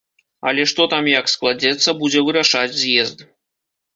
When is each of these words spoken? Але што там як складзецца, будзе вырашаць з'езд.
Але 0.51 0.63
што 0.71 0.85
там 0.93 1.09
як 1.19 1.25
складзецца, 1.33 1.89
будзе 2.01 2.19
вырашаць 2.29 2.77
з'езд. 2.81 3.19